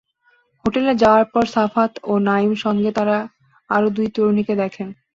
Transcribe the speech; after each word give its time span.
হোটেলে 0.65 0.93
যাওয়ার 1.01 1.25
পর 1.33 1.43
শাফাত 1.53 1.91
ও 2.03 2.13
নাঈমের 2.27 2.59
সঙ্গে 2.65 2.89
তাঁরা 2.97 3.17
আরও 3.69 3.87
দুই 3.95 4.07
তরুণীকে 4.15 4.53
দেখেন। 4.63 4.87